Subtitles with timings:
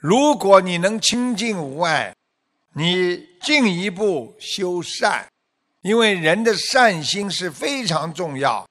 [0.00, 2.14] 如果你能清净无碍，
[2.72, 5.28] 你进一步修善，
[5.82, 8.66] 因为人的善心是非常重要，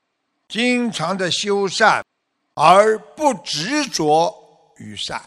[0.47, 2.03] 经常的修善，
[2.55, 4.33] 而不执着
[4.77, 5.21] 于善。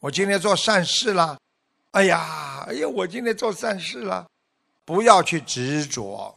[0.00, 1.38] 我今天做善事了，
[1.92, 4.26] 哎呀，哎呀，我今天做善事了，
[4.84, 6.36] 不要去执着。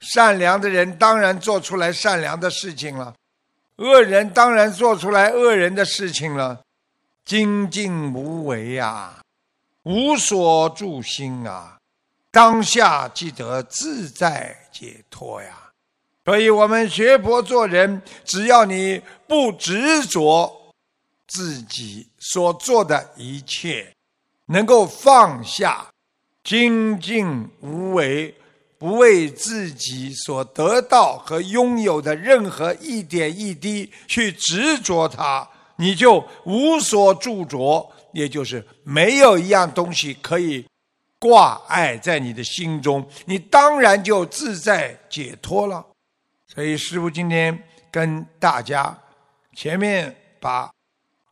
[0.00, 3.14] 善良的人当然做出来善良的事情了，
[3.76, 6.60] 恶人当然做出来恶人的事情了。
[7.24, 9.20] 精进无为呀，
[9.84, 11.78] 无所住心啊，
[12.30, 15.70] 当下即得自在解脱呀。
[16.24, 20.72] 所以，我们学佛做人，只要你不执着
[21.26, 23.92] 自己所做的一切，
[24.46, 25.86] 能够放下，
[26.42, 28.34] 精进无为。
[28.76, 40.66] 不为自己所得到和拥有的任何一点一滴去执着它，你就无所住着，也就是没有一样东西可以
[41.18, 45.84] 挂碍在你的心中，你当然就自在解脱了。
[46.46, 48.96] 所以师父今天跟大家
[49.56, 50.70] 前面把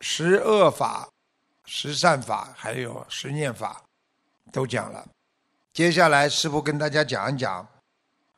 [0.01, 1.07] 十恶法、
[1.65, 3.81] 十善法还有十念法
[4.51, 5.07] 都讲了。
[5.71, 7.65] 接下来，师父跟大家讲一讲，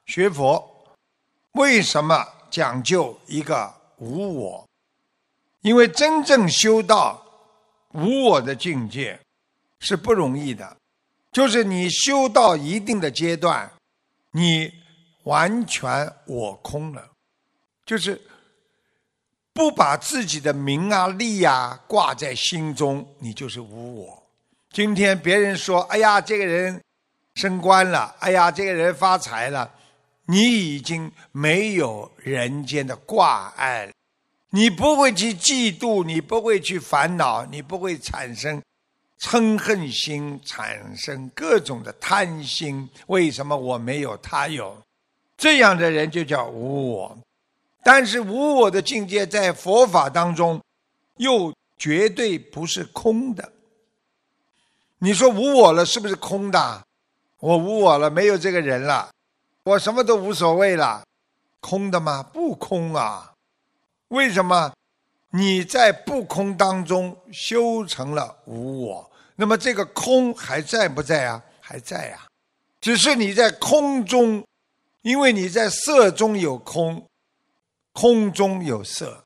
[0.06, 0.86] 学佛
[1.54, 4.65] 为什么讲究一个无我？
[5.66, 7.20] 因为真正修到
[7.94, 9.20] 无我的境界
[9.80, 10.78] 是不容易的，
[11.32, 13.68] 就是你修到一定的阶段，
[14.30, 14.72] 你
[15.24, 17.04] 完全我空了，
[17.84, 18.22] 就是
[19.54, 24.24] 不把自己的名啊利啊挂在心中，你就是无我。
[24.70, 26.80] 今天别人说：“哎呀，这个人。”
[27.34, 29.70] 升官了，哎呀，这个人发财了，
[30.28, 33.92] 你已经没有人间的挂碍，
[34.56, 38.64] 你不会去嫉妒，你不会去烦恼，你不会产生
[39.20, 42.90] 嗔恨心，产生各种的贪心。
[43.08, 44.78] 为什么我没有，他有？
[45.36, 47.18] 这样的人就叫无我。
[47.84, 50.62] 但是无我的境界在佛法当中，
[51.18, 53.52] 又绝对不是空的。
[55.00, 56.82] 你说无我了，是不是空的？
[57.42, 59.10] 我无我了，没有这个人了，
[59.66, 61.04] 我什么都无所谓了，
[61.60, 62.24] 空的吗？
[62.24, 63.34] 不空啊！
[64.10, 64.74] 为什么？
[65.32, 71.44] 你在不空当中修成了无我，那么这个空还在不在啊？
[71.60, 72.26] 还在呀，
[72.80, 74.46] 只是你在空中，
[75.02, 77.06] 因为你在色中有空，
[77.92, 79.26] 空中有色，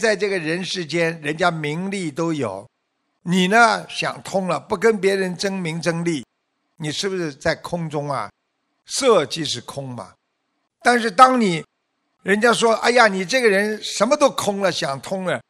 [0.00, 2.68] 在这个人世间，人家名利都有，
[3.22, 6.24] 你呢想通了，不跟别人争名争利。
[6.78, 8.30] 你是不是在空中啊？
[8.86, 10.12] 色即是空嘛。
[10.82, 11.64] 但是当你
[12.26, 15.40] 人家说：“哎呀，你这个人什么都空了，想通了。”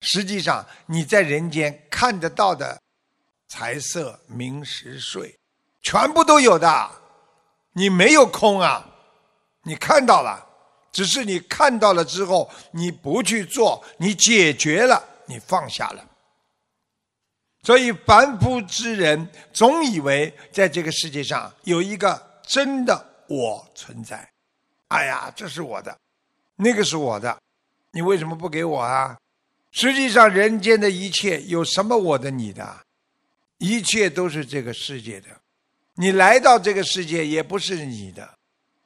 [0.00, 2.80] 实际上你在人间看得到的
[3.48, 5.38] 财色名食睡，
[5.82, 6.90] 全部都有的。
[7.74, 8.82] 你没有空啊，
[9.64, 10.42] 你看到了，
[10.90, 16.02] 只是你看到了之后，你不去做，你解决了，你放下了。
[17.62, 24.26] 所以，凡夫之人总以为在这个世界上有一个真的我存在。
[24.88, 25.94] 哎呀，这是我的，
[26.56, 27.38] 那个是我的，
[27.92, 29.16] 你为什么不给我啊？
[29.70, 32.78] 实际上，人间的一切有什么我的、你的？
[33.58, 35.28] 一切都是这个世界的。
[35.94, 38.28] 你来到这个世界也不是你的，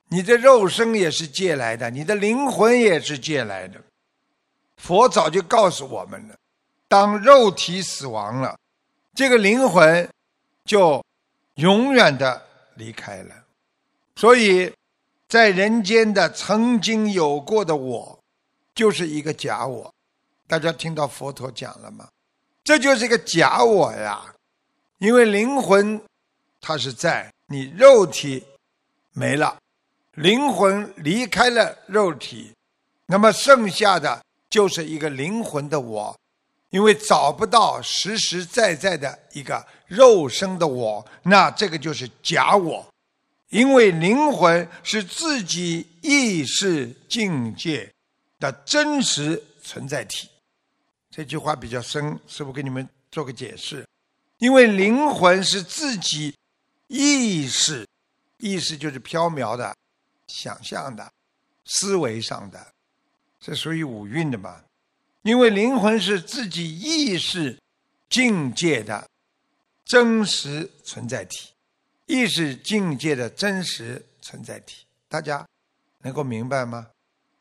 [0.09, 3.81] 你的肉身也是借来的，你的灵魂也是借来的。
[4.77, 6.37] 佛早就告诉我们了：
[6.88, 8.59] 当肉体死亡了。
[9.15, 10.09] 这个灵魂
[10.65, 11.03] 就
[11.54, 13.34] 永远的离开了，
[14.16, 14.71] 所以
[15.28, 18.19] 在人间的曾经有过的我，
[18.75, 19.92] 就是一个假我。
[20.47, 22.09] 大家听到佛陀讲了吗？
[22.62, 24.34] 这就是一个假我呀，
[24.98, 26.00] 因为灵魂
[26.60, 28.44] 它是在你肉体
[29.12, 29.56] 没了，
[30.15, 32.53] 灵魂离开了肉体，
[33.06, 36.16] 那么剩下的就是一个灵魂的我。
[36.70, 42.84] 因为找不到实实在在的一个肉身的我，那这个就是假我。
[43.56, 47.91] 因为灵魂是自己意识境界
[48.38, 50.28] 的真实存在体。
[51.10, 53.82] 这句话比较深，师傅给你们做个解释。
[54.36, 56.36] 因为灵魂是自己
[56.88, 57.88] 意识，
[58.36, 59.74] 意识就是飘渺的、
[60.26, 61.10] 想象的、
[61.64, 62.74] 思维上的，
[63.41, 64.62] 这属于五蕴的嘛。
[65.22, 67.58] 因为灵魂是自己意识
[68.10, 69.08] 境界的
[69.82, 71.54] 真实存在体，
[72.06, 75.47] 意识境界的真实存在体，大家
[76.03, 76.88] 能够明白吗？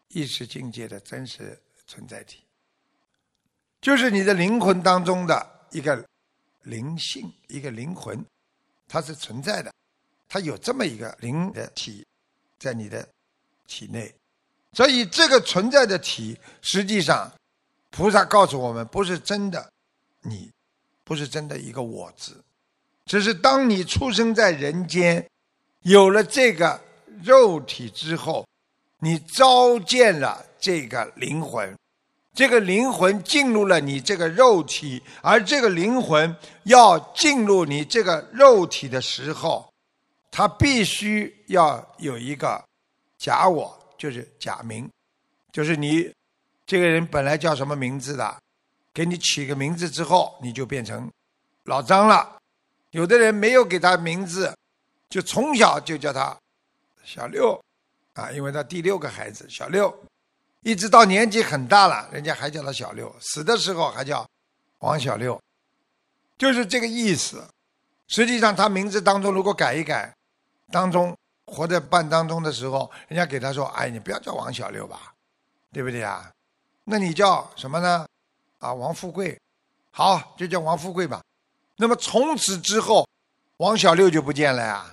[0.09, 2.44] 意识境界的真实存在体，
[3.81, 6.03] 就是你的灵魂当中的一个
[6.63, 8.25] 灵性，一个灵魂，
[8.88, 9.73] 它是存在的，
[10.27, 12.06] 它有这么一个灵的体
[12.57, 13.07] 在你的
[13.67, 14.13] 体内，
[14.73, 17.31] 所以这个存在的体，实际上
[17.91, 19.71] 菩萨告诉我们，不是真的
[20.21, 20.50] 你，
[21.03, 22.41] 不是真的一个我字，
[23.06, 25.25] 只是当你出生在人间，
[25.81, 26.81] 有了这个
[27.24, 28.46] 肉体之后，
[29.00, 31.75] 你召见了这个灵魂。
[32.34, 39.72] 这个灵魂进入了你这个肉体，而这个灵魂要进入你这个肉体的时候，
[40.31, 42.62] 它必须要有一个
[43.18, 44.90] 假我，就是假名，
[45.54, 46.12] 就是你
[46.66, 48.38] 这个人本来叫什么名字的，
[48.94, 51.10] 给你起个名字之后，你就变成
[51.63, 52.36] 老张了。
[52.95, 54.56] 有的人没有给他名字，
[55.09, 56.33] 就从小就叫他
[57.03, 57.62] 小六，
[58.13, 59.94] 啊，因为他第六个孩子小六。
[60.62, 64.25] 一直到年纪很大了，人家还叫他小六，死的时候还叫
[64.80, 65.38] 王小六，
[66.38, 67.45] 就是这个意思。
[68.07, 70.09] 实际上他名字当中如果改一改，
[70.71, 71.13] 当中
[71.48, 75.13] 活在半当中的时候，人家给他说：“哎，你不要叫王小六吧，
[75.74, 76.31] 对不对啊？
[76.86, 78.07] 那你叫什么呢？
[78.59, 79.38] 啊，王富贵，
[79.91, 81.21] 好，就叫王富贵吧。
[81.77, 83.07] 那么从此之后，
[83.57, 84.92] 王小六就不见了呀，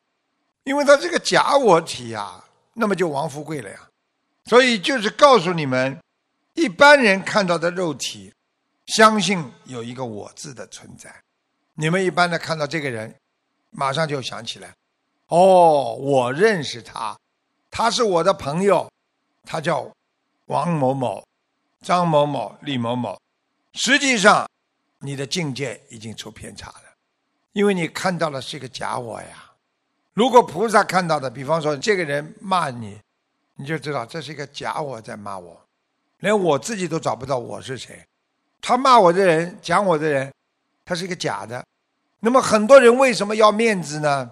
[0.64, 2.42] 因为他这个假我体呀，
[2.74, 3.88] 那么就王富贵了呀。”
[4.46, 5.96] 所以就是告诉你们，
[6.54, 8.32] 一般人看到的肉体，
[8.86, 11.14] 相信有一个“我”字的存在。
[11.74, 13.14] 你们一般的看到这个人，
[13.70, 14.74] 马上就想起来，
[15.28, 17.16] 哦，我认识他，
[17.70, 18.90] 他是我的朋友，
[19.44, 19.88] 他叫
[20.46, 21.24] 王某某、
[21.80, 23.16] 张某某、李某某。
[23.74, 24.46] 实际上，
[25.02, 26.94] 你的境界已经出偏差了，
[27.52, 29.52] 因为你看到的是一个假我呀。
[30.14, 32.98] 如果菩萨看到的，比方说这个人骂你。
[33.56, 35.60] 你就知道这是一个假我在骂我，
[36.20, 38.02] 连我自己都找不到我是谁。
[38.62, 40.32] 他骂我的人，讲我的人，
[40.86, 41.62] 他是一个假的。
[42.20, 44.30] 那么很多人为什么要面子呢？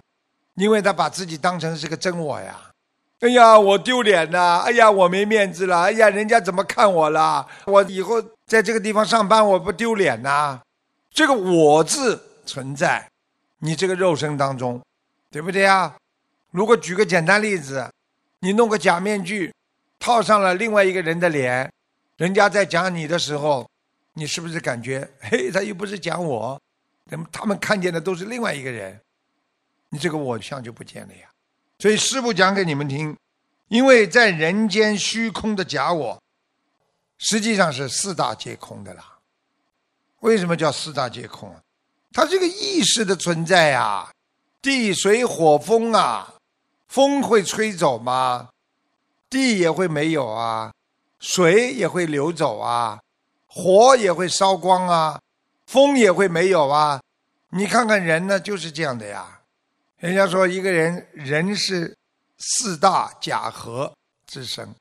[0.55, 2.70] 因为他把自己当成是个真我呀。
[3.21, 4.63] 哎呀，我丢脸呐！
[4.65, 5.79] 哎呀，我没面子了！
[5.81, 7.47] 哎呀，人家怎么看我了？
[7.65, 10.59] 我以后在这个地方上班，我不丢脸呐？
[11.11, 13.09] 这个“我”字存在
[13.59, 14.81] 你这个肉身当中，
[15.29, 15.95] 对不对呀？
[16.51, 17.89] 如果举个简单例子。
[18.43, 19.53] 你弄个假面具，
[19.99, 21.71] 套上了另外一个人的脸，
[22.17, 23.69] 人家在讲你的时候，
[24.15, 26.59] 你是不是感觉，嘿，他又不是讲我，
[27.11, 28.99] 那么他们看见的都是另外一个人，
[29.89, 31.30] 你这个我相就不见了呀。
[31.81, 33.17] 所以师父讲给你们听，
[33.67, 36.21] 因为在人间虚空的假我，
[37.17, 39.17] 实际上是四大皆空的啦。
[40.19, 41.59] 为什么叫四大皆空啊？
[42.13, 44.07] 它这个意识的存在呀，
[44.61, 46.35] 地水火风啊。
[46.87, 48.49] 风会吹走吗？
[49.27, 50.71] 地也会没有啊，
[51.19, 52.99] 水也会流走啊，
[53.47, 55.19] 火也会烧光啊，
[55.65, 57.01] 风也会没有啊。
[57.49, 59.40] 你看看人呢，就是这样的呀。
[60.01, 61.95] 人家说一个人，人是
[62.39, 63.95] 四大假合
[64.25, 64.73] 之身，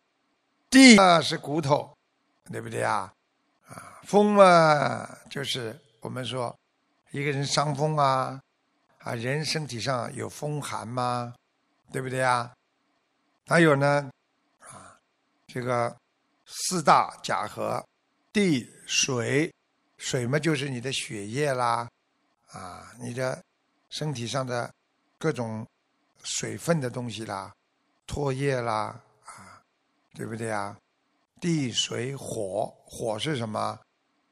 [0.71, 1.95] 地啊是骨头，
[2.51, 3.13] 对不对啊？
[3.69, 6.59] 啊，风嘛就是我们说
[7.11, 8.41] 一个人伤风啊，
[9.01, 11.35] 啊，人身体上有风寒吗？
[11.93, 12.51] 对不对啊？
[13.47, 14.11] 还有呢，
[14.61, 14.97] 啊，
[15.49, 15.95] 这个
[16.47, 17.87] 四大假合，
[18.33, 19.53] 地水，
[19.99, 21.87] 水嘛就是你的血液啦，
[22.53, 23.39] 啊，你的
[23.91, 24.73] 身体上的
[25.21, 25.65] 各种
[26.25, 27.55] 水分的东西啦，
[28.09, 29.63] 唾液啦，啊，
[30.15, 30.77] 对不对啊？
[31.41, 33.79] 地水火，火是什么？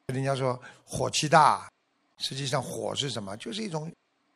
[0.07, 1.71] 人家说火气大，
[2.17, 3.37] 实际上火是什么？
[3.37, 3.93] 就是一种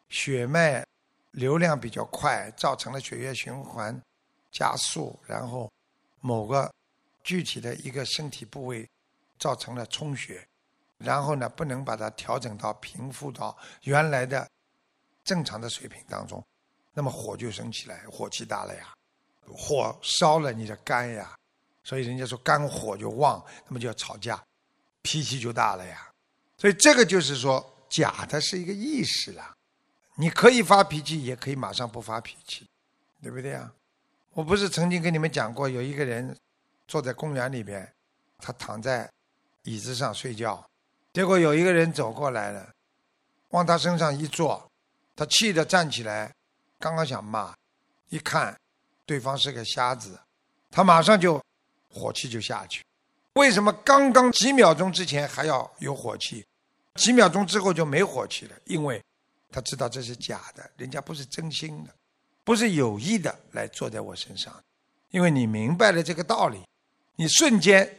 [0.08, 0.86] 血脉。
[1.32, 3.98] 流量比较快，造成了血液循环
[4.50, 5.72] 加速，然后
[6.20, 6.70] 某个
[7.24, 8.86] 具体的一个身体部位
[9.38, 10.46] 造成了充血，
[10.98, 14.46] 然后呢不能把它调整到平复到原来的
[15.24, 16.44] 正常的水平当中，
[16.92, 18.92] 那么火就升起来，火气大了呀，
[19.46, 21.36] 火烧了你的肝呀，
[21.84, 24.42] 所以人家说肝火就旺，那么就要吵架，
[25.02, 26.10] 脾气就大了呀，
[26.58, 29.54] 所以这个就是说假的是一个意识了。
[30.14, 32.68] 你可以发脾气，也可以马上不发脾气，
[33.22, 33.72] 对不对啊？
[34.34, 36.36] 我不是曾经跟你们讲过，有一个人
[36.86, 37.90] 坐在公园里边，
[38.38, 39.10] 他躺在
[39.62, 40.64] 椅子上睡觉，
[41.12, 42.70] 结果有一个人走过来了，
[43.50, 44.70] 往他身上一坐，
[45.14, 46.32] 他气得站起来，
[46.78, 47.54] 刚刚想骂，
[48.08, 48.56] 一看
[49.04, 50.18] 对方是个瞎子，
[50.70, 51.42] 他马上就
[51.88, 52.84] 火气就下去。
[53.34, 56.44] 为什么刚刚几秒钟之前还要有火气，
[56.94, 58.56] 几秒钟之后就没火气了？
[58.64, 59.02] 因为。
[59.54, 61.90] 他知道这是假的，人家不是真心的，
[62.42, 64.50] 不是有意的来坐在我身上，
[65.10, 66.58] 因为你明白了这个道理，
[67.16, 67.98] 你瞬间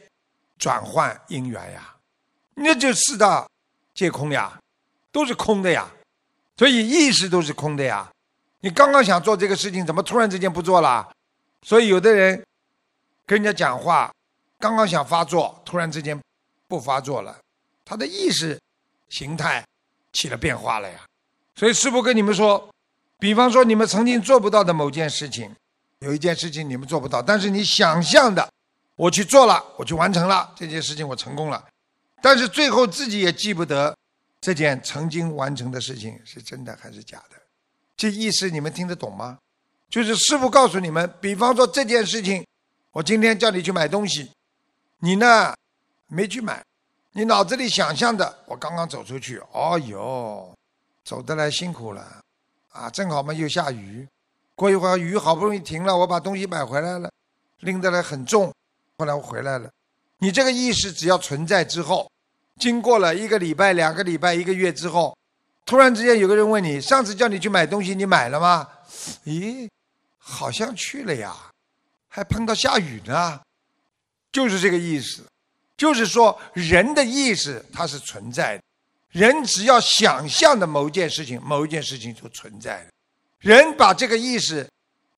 [0.57, 1.95] 转换因缘呀，
[2.55, 3.47] 那就四大
[3.93, 4.59] 皆空呀，
[5.11, 5.87] 都是空的呀。
[6.57, 8.09] 所以意识都是空的呀。
[8.59, 11.09] 你刚刚想做这个事情，怎么突然之间不做了？
[11.63, 12.41] 所以有的人
[13.25, 14.13] 跟人家讲话，
[14.59, 16.19] 刚刚想发作，突然之间
[16.67, 17.37] 不发作了，
[17.83, 18.59] 他的意识
[19.09, 19.65] 形态
[20.13, 20.99] 起了变化了呀。
[21.55, 22.69] 所以师傅跟你们说，
[23.19, 25.53] 比方说你们曾经做不到的某件事情，
[25.99, 28.49] 有一件事情你们做不到，但是你想象的，
[28.95, 31.63] 我去做了，我去完成了这件事情，我成功了，
[32.21, 33.95] 但是最后自己也记不得
[34.43, 37.37] 这件曾经完成的事情是真的还是假的。
[37.95, 39.37] 这意思你们听得懂吗？
[39.89, 42.45] 就是师傅告诉你们，比方说这件事情，
[42.91, 44.29] 我今天叫你去买东西，
[44.99, 45.55] 你呢
[46.07, 46.61] 没去买，
[47.13, 50.53] 你脑子里想象的，我刚刚走出去，哦哟，
[51.05, 52.21] 走得来辛苦了，
[52.73, 54.05] 啊，正好嘛又下雨，
[54.55, 57.09] 过一会儿雨好不容易停了，我把东西买回来了，
[57.59, 58.53] 拎得来很重，
[58.97, 59.71] 后来我回来了，
[60.17, 62.11] 你这个意识只要存在之后，
[62.59, 65.15] 经过了一个礼拜、两个礼拜、一个月之后。
[65.65, 68.67] 突然之间有个人问你：“上次叫你去买东西，你买了吗？”
[69.23, 69.69] 咦，
[70.17, 71.33] 好像去了呀，
[72.09, 73.39] 还碰到下雨呢，
[74.33, 75.23] 就是这个意思。
[75.77, 78.63] 就是说，人的意识它是存在的，
[79.11, 82.87] 人只要想象的某一件事情，某一件事情就存在的。
[83.39, 84.67] 人把这个意识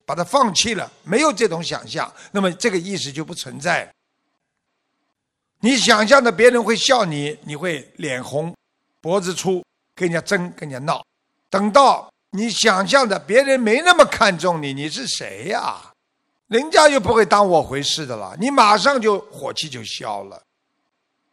[0.04, 3.92] 把它放弃了，没有这种想象，那么这个意识就不存在。
[5.60, 8.54] 你想象的别人会笑你，你会脸红，
[9.00, 9.62] 脖子粗。
[9.98, 11.02] 跟人家争，跟人家闹，
[11.48, 15.90] 等到你想象的别人没那么看重你，你是谁呀？
[16.48, 20.38] 人家又不会当我回事的了，你马上就火气就消了。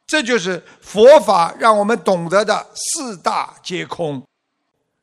[0.07, 4.25] 这就是佛法让我们懂得的四大皆空，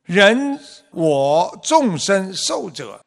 [0.05, 0.59] 人
[0.91, 2.99] 我众生寿者，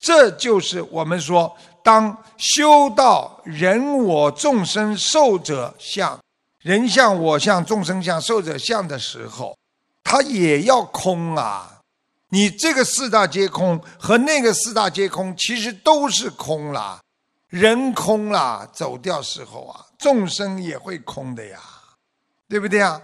[0.00, 6.18] 这就是我们说当修到人我众生寿者相，
[6.60, 9.56] 人相我相众生相寿者相的时候。
[10.02, 11.80] 它也要空啊！
[12.30, 17.00] 你这个四大皆空和那个四大皆空，其实都是空了。
[17.48, 21.60] 人空了，走掉时候啊，众生也会空的呀，
[22.48, 23.00] 对不对呀？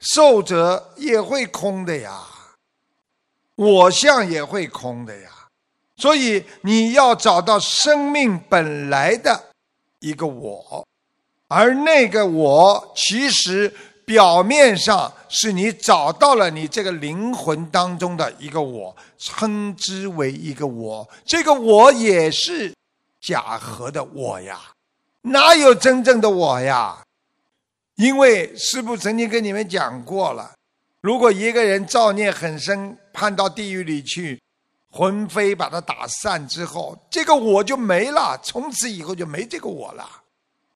[0.00, 2.20] 受者也会空的呀，
[3.54, 5.30] 我相也会空的呀。
[6.00, 9.50] 所以你要找到生命本来的
[10.00, 10.84] 一个我，
[11.46, 13.72] 而那个我其实。
[14.02, 22.74] 表面上是你找到了你这个灵魂当中的一个我，称之为一个我，这个我也是
[23.20, 24.58] 假合的我呀，
[25.20, 27.04] 哪有真正的我呀？
[27.94, 30.54] 因为师父曾经跟你们讲过了，
[31.02, 34.42] 如果一个人造孽很深，判到地狱里去，
[34.90, 40.08] 魂飞把他打散之后，这个我就没了，从此以后就没这个我了。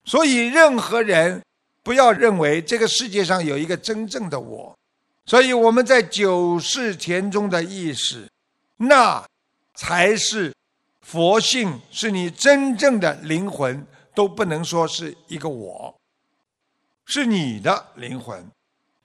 [0.05, 1.43] 所以任何人。
[1.85, 4.75] 不要认为这个世界上有一个真正的我，
[5.27, 8.27] 所以我们在九世田中的意识，
[8.79, 9.23] 那
[9.75, 10.51] 才是
[11.03, 15.95] 佛性，是你真正的灵魂，都不能说是一个我，
[17.05, 18.43] 是你的灵魂。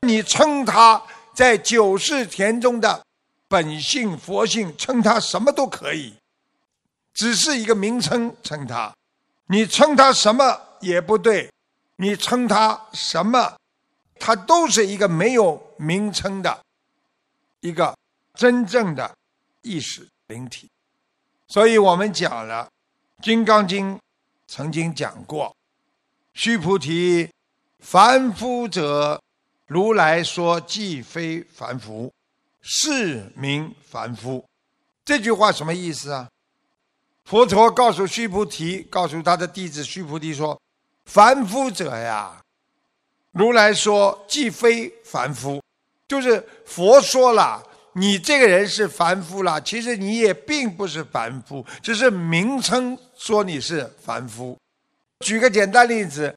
[0.03, 3.05] 你称它在九世田中的
[3.49, 6.13] 本性佛性，称它什么都可以，
[7.13, 8.95] 只是一个名称称它，
[9.47, 11.51] 你称它什么也不对。
[12.01, 13.57] 你称它什么，
[14.17, 16.63] 它都是一个没有名称的，
[17.59, 17.93] 一个
[18.35, 19.13] 真正的
[19.63, 20.69] 意识灵体。
[21.49, 22.69] 所以我们讲了
[23.23, 23.95] 《金刚经》，
[24.47, 25.53] 曾经讲过
[26.33, 27.29] ：“须菩提，
[27.79, 29.21] 凡夫者，
[29.67, 32.09] 如来说既非凡夫，
[32.71, 34.45] 是名凡夫。”
[35.03, 36.29] 这句话什么意思啊？
[37.25, 40.59] 佛陀告诉须菩提，告诉他的弟子须菩提说。
[41.05, 42.39] 凡夫者呀，
[43.31, 45.59] 如来说既非凡夫，
[46.07, 54.55] 就是佛说了，你这个人是凡夫了，其实你也并不是凡夫，只是名称说你是凡夫。
[55.25, 56.35] 举个简单例子，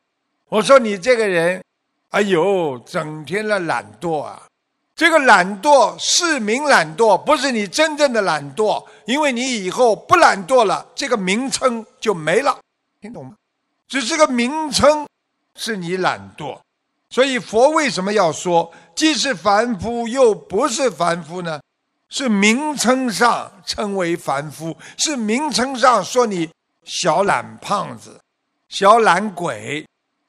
[0.49, 1.63] 我说你这个人，
[2.09, 4.43] 哎呦，整天的懒惰啊，
[5.03, 12.57] 这个懒惰是名懒惰，不是你真正的懒惰，因为你以后不懒惰了，这个名称就没了，
[13.01, 13.33] 听懂吗？
[13.89, 15.05] 只是个名称，
[15.57, 16.57] 是你懒惰，
[17.11, 21.61] 所以佛为什么要说既是凡夫又不是凡夫呢？
[22.09, 26.49] 是名称上称为凡夫，是名称上说你
[26.85, 28.21] 小懒胖子、
[28.69, 29.85] 小懒鬼。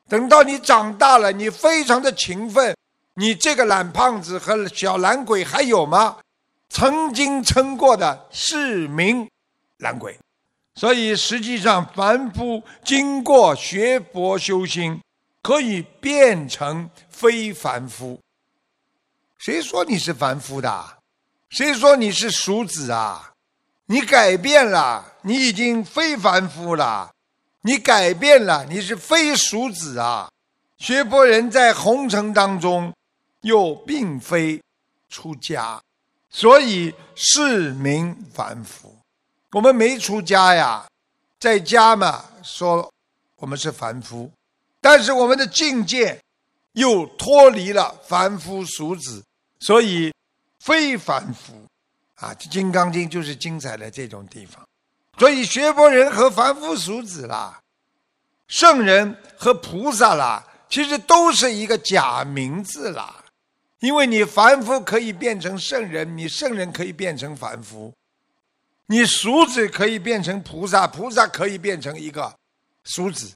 [0.10, 2.76] 等到你长大了，你非常的勤奋，
[3.16, 6.18] 你这个懒胖子和小懒鬼还有吗？
[6.70, 9.30] 曾经称过的是名
[9.78, 10.18] 懒鬼。
[10.76, 15.00] 所以，实际上，凡夫经过学佛修心，
[15.44, 18.20] 可以变成非凡夫。
[19.38, 20.98] 谁说你是凡夫的？
[21.50, 23.34] 谁说你是俗子啊？
[23.86, 27.12] 你改变了，你已经非凡夫了。
[27.62, 30.30] 你改变了，你是非俗子啊！
[30.80, 32.92] 学佛人在红尘当中，
[33.44, 34.62] 又并非
[35.08, 35.82] 出家，
[36.30, 38.94] 所以是名凡夫。
[39.52, 40.86] 我们没出家呀，
[41.40, 42.92] 在家嘛，说
[43.36, 44.30] 我们是凡夫，
[44.82, 46.20] 但是我们的境界
[46.74, 49.24] 又脱离了凡夫俗子，
[49.60, 50.12] 所以
[50.60, 51.54] 非凡夫
[52.16, 52.34] 啊！
[52.50, 54.66] 《金刚经》就是精彩的这种地方。
[55.20, 57.60] 所以学佛人和凡夫俗子啦，
[58.48, 63.23] 圣人和菩萨啦，其实都是一个假名字啦。
[63.84, 67.94] 因为你凡夫可以变成圣人，你圣人可以变成凡夫，
[68.86, 72.34] 你俗子可以变成菩萨，菩萨可以变成一个
[72.86, 73.30] 俗子。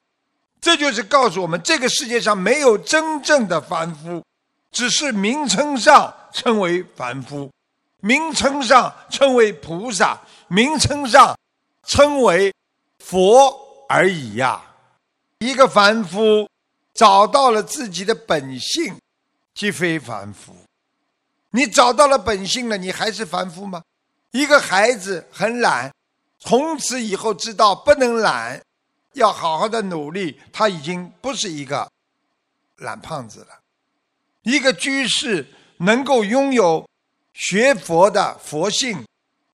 [0.58, 4.24] 这就是告诉我们，这个世界上没有真正的凡夫，
[4.72, 7.52] 只是名称上称为凡夫，
[8.00, 11.36] 名称上称为菩萨，名称上。
[11.84, 12.52] 称为
[12.98, 13.50] 佛
[13.88, 14.62] 而已呀！
[15.38, 16.46] 一个凡夫
[16.92, 18.94] 找到了自己的本性，
[19.58, 20.54] 即非凡夫。
[21.50, 23.82] 你找到了本性了，你还是凡夫吗？
[24.30, 25.92] 一个孩子很懒，
[26.38, 28.62] 从此以后知道不能懒，
[29.14, 31.90] 要好好的努力，他已经不是一个
[32.76, 33.48] 懒胖子了。
[34.42, 35.44] 一个居士
[35.78, 36.88] 能够拥有
[37.32, 39.04] 学佛的佛性，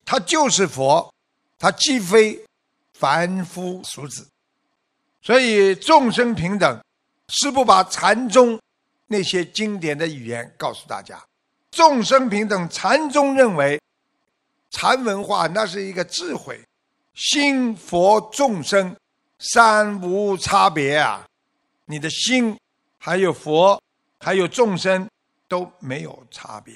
[0.05, 1.11] 他就是佛。
[1.59, 2.39] 他既非
[2.93, 4.29] 凡夫俗子，
[5.23, 6.79] 所以众生平等。
[7.29, 8.61] 师不把禅宗
[9.15, 11.25] 那些经典的语言告诉大家：
[11.71, 12.69] 众生平等。
[12.69, 13.81] 禅宗认为，
[14.71, 16.61] 禅文化那是一个智慧，
[17.15, 18.97] 心佛众生
[19.39, 21.25] 三无差别啊！
[21.85, 22.59] 你的心
[22.99, 23.81] 还有佛，
[24.19, 25.09] 还有众生
[25.47, 26.75] 都没有差别。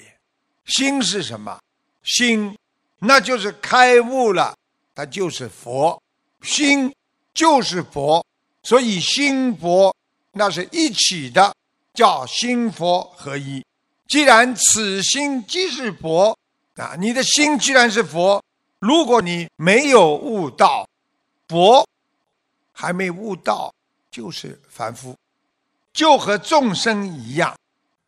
[0.63, 1.59] 心是什么？
[2.03, 2.55] 心
[2.99, 4.55] 那就是开悟了。
[4.95, 6.01] 它就是佛，
[6.41, 6.93] 心
[7.33, 8.25] 就是佛，
[8.63, 9.93] 所以心佛
[10.31, 11.53] 那是一起的，
[11.99, 13.61] 叫心佛合一。
[14.07, 16.33] 既然此心即是佛
[16.77, 18.41] 啊，你的心既然是佛，
[18.79, 20.87] 如果你没有悟道，
[21.49, 21.85] 佛
[22.71, 23.73] 还没悟道，
[24.09, 25.13] 就是凡夫，
[25.91, 27.53] 就和众生一样，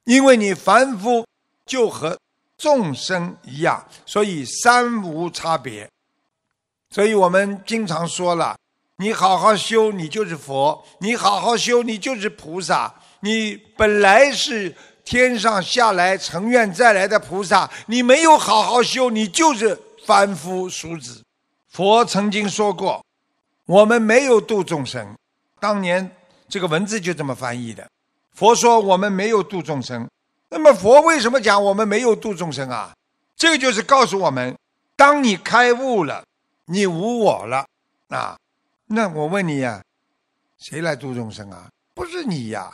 [0.06, 1.28] 因为你凡夫
[1.66, 2.18] 就和
[2.58, 5.86] 众生一样，所以三无差别。
[6.92, 8.58] 所以我们经常说了，
[8.96, 12.96] 你好好修，你就是佛；你好好修，你就是菩萨。
[13.22, 21.24] 你本来是天上下来成愿再来的菩萨，你没有好好修，你就是凡夫俗子。
[21.70, 23.04] 佛曾经说过，
[23.66, 25.16] 我们没有度众生。
[25.60, 26.12] 当年
[26.50, 27.88] 这个文字就这么翻译的。
[28.34, 30.10] 佛说我们没有度众生，
[30.50, 32.94] 那么佛为什么讲我们没有度众生啊？
[33.36, 34.56] 这个就是告诉我们，
[34.96, 36.24] 当你开悟了。
[36.66, 37.66] 你无我了，
[38.10, 38.38] 啊，
[38.86, 39.84] 那我问你呀，
[40.58, 41.68] 谁来度众生啊？
[41.94, 42.72] 不是你呀，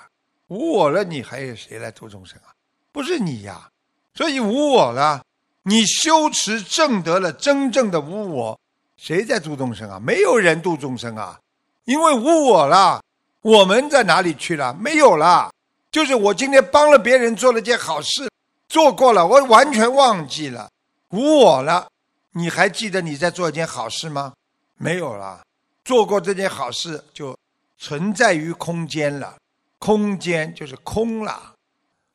[0.48, 2.54] 无我了，你还有谁来度众生啊？
[2.92, 3.70] 不是你呀，
[4.14, 5.24] 所以无我了，
[5.64, 8.60] 你修持正得了真正的无我，
[8.96, 10.00] 谁在度众生啊？
[10.00, 11.40] 没有人度众生啊，
[11.86, 13.04] 因为无我了，
[13.42, 14.74] 我们在哪里去了？
[14.74, 15.52] 没有了，
[15.92, 18.30] 就是我今天帮了别人做了件好事，
[18.70, 20.70] 做过了，我完全忘记了，
[21.10, 21.88] 无我了。
[22.32, 24.34] 你还记得你在做一件好事吗？
[24.78, 25.42] 没有了，
[25.84, 27.38] 做过这件好事就
[27.78, 29.36] 存在于空间了，
[29.80, 31.54] 空间就是空了。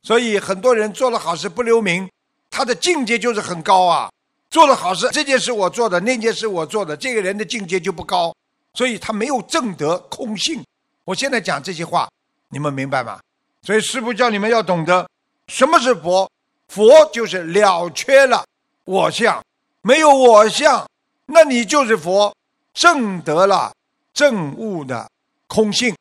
[0.03, 2.09] 所以很多人做了好事不留名，
[2.51, 4.11] 他的境界就是很高啊。
[4.51, 8.35] 做了好事，这件事我做的，那件事我做的，这个人的境界就不高，
[8.75, 10.63] 所以他没有正得空性。
[11.05, 12.09] 我现在讲这些话，
[12.51, 13.19] 你们明白吗？
[13.63, 15.09] 所以师父叫你们要懂得
[15.47, 16.31] 什么是佛，
[16.69, 18.45] 佛就是了却了
[18.85, 19.43] 我相。
[19.81, 20.87] 没有我相，
[21.27, 22.35] 那你就是佛，
[22.75, 23.73] 证得了
[24.13, 25.11] 正悟的
[25.47, 25.97] 空性。